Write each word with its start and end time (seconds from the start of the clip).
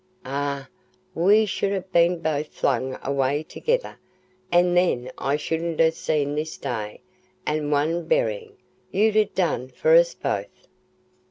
Eh, 0.25 0.63
we 1.13 1.45
should 1.45 1.79
ha' 1.83 1.91
been 1.91 2.19
both 2.21 2.47
flung 2.47 2.97
away 3.03 3.43
together, 3.43 3.99
an' 4.51 4.73
then 4.73 5.11
I 5.19 5.35
shouldna 5.37 5.91
ha' 5.91 5.93
seen 5.93 6.33
this 6.33 6.57
day, 6.57 7.01
an' 7.45 7.69
one 7.69 8.07
buryin' 8.07 8.57
'ud 8.95 9.13
ha' 9.13 9.31
done 9.35 9.67
for 9.67 9.93
us 9.93 10.15
both." 10.15 10.65